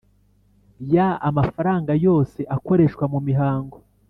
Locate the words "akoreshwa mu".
2.55-3.19